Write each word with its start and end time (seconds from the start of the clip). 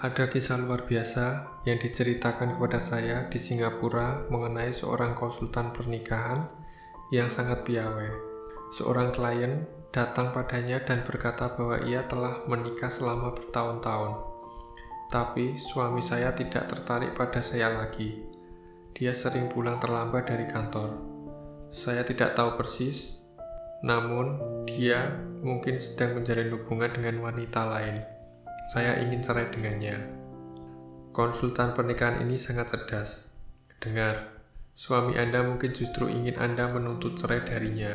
Ada 0.00 0.32
kisah 0.32 0.56
luar 0.56 0.88
biasa 0.88 1.60
yang 1.68 1.76
diceritakan 1.76 2.56
kepada 2.56 2.80
saya 2.80 3.28
di 3.28 3.36
Singapura 3.36 4.24
mengenai 4.32 4.72
seorang 4.72 5.12
konsultan 5.12 5.76
pernikahan 5.76 6.48
yang 7.12 7.28
sangat 7.28 7.68
piawai. 7.68 8.08
Seorang 8.72 9.12
klien 9.12 9.68
datang 9.92 10.32
padanya 10.32 10.80
dan 10.80 11.04
berkata 11.04 11.52
bahwa 11.52 11.84
ia 11.84 12.08
telah 12.08 12.48
menikah 12.48 12.88
selama 12.88 13.36
bertahun-tahun. 13.36 14.24
Tapi 15.12 15.60
suami 15.60 16.00
saya 16.00 16.32
tidak 16.32 16.72
tertarik 16.72 17.12
pada 17.12 17.44
saya 17.44 17.68
lagi. 17.68 18.24
Dia 18.96 19.12
sering 19.12 19.52
pulang 19.52 19.76
terlambat 19.76 20.32
dari 20.32 20.48
kantor. 20.48 20.96
Saya 21.68 22.08
tidak 22.08 22.32
tahu 22.32 22.56
persis, 22.56 23.20
namun 23.84 24.40
dia 24.64 25.12
mungkin 25.44 25.76
sedang 25.76 26.16
menjalin 26.16 26.56
hubungan 26.56 26.88
dengan 26.88 27.20
wanita 27.20 27.68
lain. 27.68 28.19
Saya 28.70 29.02
ingin 29.02 29.18
cerai 29.18 29.50
dengannya. 29.50 29.98
Konsultan 31.10 31.74
pernikahan 31.74 32.22
ini 32.22 32.38
sangat 32.38 32.70
cerdas. 32.70 33.34
Dengar, 33.82 34.30
suami 34.78 35.18
Anda 35.18 35.42
mungkin 35.42 35.74
justru 35.74 36.06
ingin 36.06 36.38
Anda 36.38 36.70
menuntut 36.70 37.18
cerai 37.18 37.42
darinya. 37.42 37.90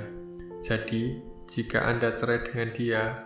Jadi, 0.60 1.24
jika 1.48 1.88
Anda 1.88 2.12
cerai 2.12 2.44
dengan 2.44 2.76
dia, 2.76 3.24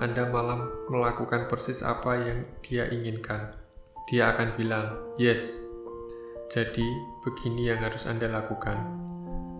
Anda 0.00 0.32
malah 0.32 0.88
melakukan 0.88 1.52
persis 1.52 1.84
apa 1.84 2.16
yang 2.16 2.48
dia 2.64 2.88
inginkan. 2.88 3.52
Dia 4.08 4.32
akan 4.32 4.56
bilang, 4.56 4.86
"Yes." 5.20 5.68
Jadi, 6.48 6.88
begini 7.20 7.68
yang 7.68 7.84
harus 7.84 8.08
Anda 8.08 8.32
lakukan. 8.32 8.80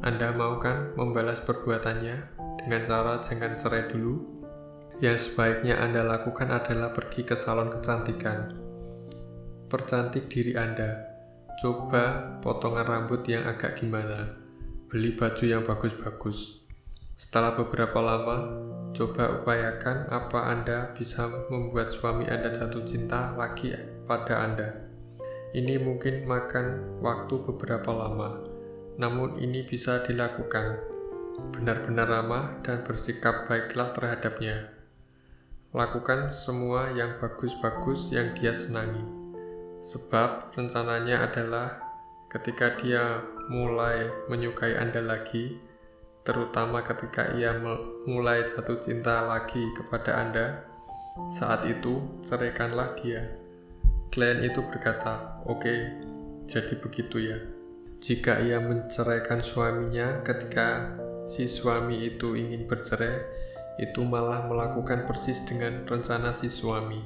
Anda 0.01 0.33
mau 0.33 0.57
kan 0.57 0.97
membalas 0.97 1.45
perbuatannya 1.45 2.17
dengan 2.65 2.81
cara 2.89 3.21
jangan 3.21 3.61
cerai 3.61 3.93
dulu 3.93 4.40
yang 5.01 5.17
sebaiknya 5.17 5.81
Anda 5.81 6.05
lakukan 6.05 6.53
adalah 6.53 6.93
pergi 6.93 7.25
ke 7.25 7.33
salon 7.33 7.73
kecantikan. 7.73 8.53
Percantik 9.73 10.29
diri 10.29 10.53
Anda. 10.53 11.09
Coba 11.57 12.37
potongan 12.45 12.85
rambut 12.85 13.25
yang 13.25 13.49
agak 13.49 13.81
gimana. 13.81 14.37
Beli 14.93 15.17
baju 15.17 15.45
yang 15.49 15.65
bagus-bagus. 15.65 16.61
Setelah 17.17 17.57
beberapa 17.57 18.01
lama, 18.01 18.61
coba 18.93 19.41
upayakan 19.41 20.09
apa 20.13 20.53
Anda 20.53 20.93
bisa 20.93 21.29
membuat 21.49 21.89
suami 21.89 22.29
Anda 22.29 22.53
jatuh 22.53 22.85
cinta 22.85 23.37
lagi 23.41 23.73
pada 24.05 24.45
Anda. 24.45 24.69
Ini 25.57 25.81
mungkin 25.81 26.29
makan 26.29 27.01
waktu 27.01 27.35
beberapa 27.45 27.93
lama, 27.93 28.41
namun 29.01 29.41
ini 29.41 29.65
bisa 29.65 30.05
dilakukan. 30.05 30.81
Benar-benar 31.57 32.09
ramah 32.09 32.61
dan 32.61 32.85
bersikap 32.85 33.49
baiklah 33.49 33.97
terhadapnya. 33.97 34.80
Lakukan 35.71 36.35
semua 36.35 36.91
yang 36.91 37.23
bagus-bagus 37.23 38.11
yang 38.11 38.35
dia 38.35 38.51
senangi. 38.51 39.07
Sebab 39.79 40.51
rencananya 40.59 41.31
adalah 41.31 41.71
ketika 42.27 42.75
dia 42.75 43.23
mulai 43.47 44.11
menyukai 44.27 44.75
Anda 44.75 44.99
lagi, 44.99 45.63
terutama 46.27 46.83
ketika 46.83 47.39
ia 47.39 47.55
mulai 48.03 48.43
jatuh 48.51 48.83
cinta 48.83 49.23
lagi 49.31 49.63
kepada 49.79 50.19
Anda, 50.19 50.47
saat 51.31 51.63
itu 51.71 52.19
ceraikanlah 52.27 52.99
dia. 52.99 53.31
Klien 54.11 54.43
itu 54.43 54.67
berkata, 54.75 55.39
"Oke, 55.47 56.03
jadi 56.51 56.75
begitu 56.83 57.31
ya." 57.31 57.39
Jika 58.03 58.43
ia 58.43 58.59
menceraikan 58.59 59.39
suaminya 59.39 60.27
ketika 60.27 60.99
si 61.31 61.47
suami 61.47 62.11
itu 62.11 62.35
ingin 62.35 62.67
bercerai, 62.67 63.23
itu 63.81 64.05
malah 64.05 64.45
melakukan 64.45 65.09
persis 65.09 65.41
dengan 65.49 65.89
rencana 65.89 66.37
si 66.37 66.53
suami. 66.53 67.01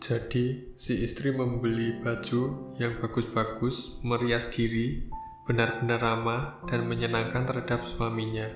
Jadi, 0.00 0.72
si 0.80 1.02
istri 1.04 1.34
membeli 1.34 2.00
baju 2.00 2.72
yang 2.80 2.96
bagus-bagus, 3.02 4.00
merias 4.00 4.48
diri, 4.48 5.04
benar-benar 5.44 6.00
ramah 6.00 6.62
dan 6.70 6.88
menyenangkan 6.88 7.44
terhadap 7.44 7.84
suaminya. 7.84 8.48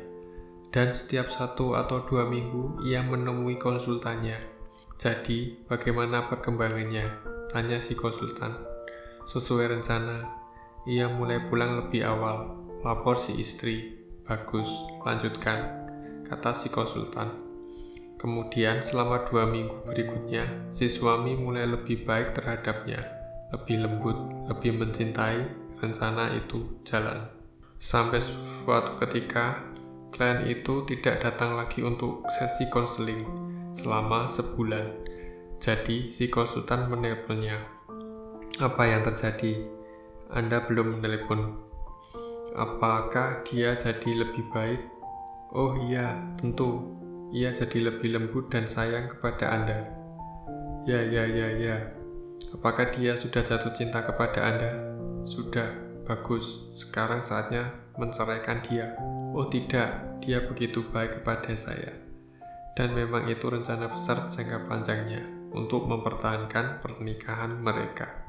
Dan 0.72 0.94
setiap 0.94 1.28
satu 1.28 1.76
atau 1.76 2.06
dua 2.08 2.24
minggu 2.30 2.86
ia 2.88 3.04
menemui 3.04 3.60
konsultannya. 3.60 4.40
Jadi, 4.96 5.66
bagaimana 5.68 6.30
perkembangannya? 6.30 7.10
Tanya 7.52 7.82
si 7.82 7.92
konsultan. 7.92 8.56
Sesuai 9.28 9.68
rencana, 9.68 10.24
ia 10.88 11.10
mulai 11.12 11.44
pulang 11.50 11.84
lebih 11.84 12.08
awal. 12.08 12.56
Lapor 12.80 13.20
si 13.20 13.36
istri. 13.36 14.00
Bagus, 14.24 14.72
lanjutkan, 15.04 15.84
kata 16.24 16.56
si 16.56 16.72
konsultan. 16.72 17.53
Kemudian 18.24 18.80
selama 18.80 19.28
dua 19.28 19.44
minggu 19.44 19.84
berikutnya, 19.84 20.72
si 20.72 20.88
suami 20.88 21.36
mulai 21.36 21.68
lebih 21.68 22.08
baik 22.08 22.32
terhadapnya, 22.32 23.04
lebih 23.52 23.84
lembut, 23.84 24.16
lebih 24.48 24.80
mencintai, 24.80 25.44
rencana 25.84 26.32
itu 26.32 26.80
jalan. 26.88 27.28
Sampai 27.76 28.24
suatu 28.24 28.96
ketika, 28.96 29.60
klien 30.08 30.40
itu 30.48 30.88
tidak 30.88 31.20
datang 31.20 31.52
lagi 31.52 31.84
untuk 31.84 32.24
sesi 32.32 32.64
konseling 32.72 33.28
selama 33.76 34.24
sebulan. 34.24 35.04
Jadi, 35.60 36.08
si 36.08 36.32
konsultan 36.32 36.88
menelponnya. 36.88 37.60
Apa 38.64 38.88
yang 38.88 39.04
terjadi? 39.04 39.68
Anda 40.32 40.64
belum 40.64 40.96
menelepon. 40.96 41.60
Apakah 42.56 43.44
dia 43.44 43.76
jadi 43.76 44.24
lebih 44.24 44.48
baik? 44.48 44.80
Oh 45.52 45.76
iya, 45.84 46.24
tentu 46.40 47.03
ia 47.34 47.50
jadi 47.50 47.90
lebih 47.90 48.14
lembut 48.14 48.46
dan 48.46 48.70
sayang 48.70 49.10
kepada 49.10 49.50
Anda. 49.50 49.90
Ya, 50.86 51.02
ya, 51.02 51.26
ya, 51.26 51.48
ya. 51.58 51.76
Apakah 52.54 52.94
dia 52.94 53.18
sudah 53.18 53.42
jatuh 53.42 53.74
cinta 53.74 54.06
kepada 54.06 54.38
Anda? 54.38 54.72
Sudah, 55.26 55.66
bagus. 56.06 56.70
Sekarang 56.78 57.18
saatnya 57.18 57.74
menceraikan 57.98 58.62
dia. 58.62 58.94
Oh 59.34 59.50
tidak, 59.50 60.22
dia 60.22 60.46
begitu 60.46 60.86
baik 60.94 61.20
kepada 61.20 61.50
saya. 61.58 61.90
Dan 62.78 62.94
memang 62.94 63.26
itu 63.26 63.50
rencana 63.50 63.90
besar 63.90 64.22
jangka 64.22 64.70
panjangnya 64.70 65.26
untuk 65.50 65.90
mempertahankan 65.90 66.78
pernikahan 66.78 67.58
mereka. 67.58 68.23